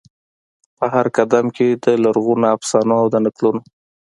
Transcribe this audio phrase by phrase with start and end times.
[0.77, 3.61] په هرقدم کې د لرغونو افسانو او د نکلونو،